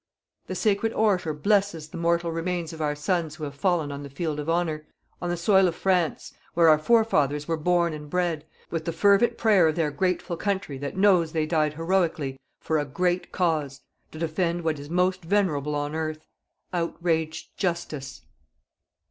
The 0.47 0.55
sacred 0.55 0.93
orator 0.93 1.31
blesses 1.31 1.89
the 1.89 1.97
mortal 1.97 2.31
remains 2.31 2.73
of 2.73 2.81
our 2.81 2.95
sons 2.95 3.35
who 3.35 3.43
have 3.43 3.53
fallen 3.53 3.91
on 3.91 4.01
the 4.01 4.09
field 4.09 4.39
of 4.39 4.49
honour, 4.49 4.87
on 5.21 5.29
the 5.29 5.37
soil 5.37 5.67
of 5.67 5.75
France, 5.75 6.33
where 6.55 6.69
our 6.69 6.79
forefathers 6.79 7.47
were 7.47 7.55
born 7.55 7.93
and 7.93 8.09
bred, 8.09 8.43
with 8.71 8.85
the 8.85 8.93
fervent 8.93 9.37
prayer 9.37 9.67
of 9.67 9.75
their 9.75 9.91
grateful 9.91 10.37
country 10.37 10.79
that 10.79 10.97
knows 10.97 11.33
they 11.33 11.45
died 11.45 11.73
heroically 11.75 12.39
"FOR 12.59 12.79
A 12.79 12.85
GREAT 12.85 13.31
CAUSE" 13.31 13.81
TO 14.11 14.17
DEFEND 14.17 14.63
WHAT 14.63 14.79
IS 14.79 14.89
MOST 14.89 15.21
VENERABLE 15.23 15.75
ON 15.75 15.93
EARTH: 15.93 16.25
"OUTRAGED 16.73 17.55
JUSTICE." 17.57 18.23